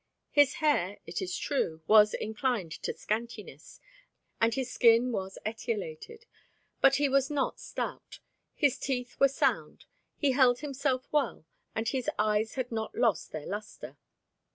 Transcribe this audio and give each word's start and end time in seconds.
His 0.31 0.55
hair, 0.55 0.97
it 1.05 1.21
is 1.21 1.37
true, 1.37 1.83
was 1.85 2.15
inclined 2.15 2.71
to 2.81 2.91
scantiness, 2.91 3.79
and 4.41 4.51
his 4.51 4.73
skin 4.73 5.11
was 5.11 5.37
etiolated, 5.45 6.25
but 6.81 6.95
he 6.95 7.07
was 7.07 7.29
not 7.29 7.59
stout, 7.59 8.19
his 8.55 8.79
teeth 8.79 9.19
were 9.19 9.27
sound, 9.27 9.85
he 10.17 10.31
held 10.31 10.61
himself 10.61 11.07
well, 11.11 11.45
and 11.75 11.87
his 11.89 12.09
eyes 12.17 12.55
had 12.55 12.71
not 12.71 12.95
lost 12.95 13.31
their 13.31 13.45
lustre. 13.45 13.95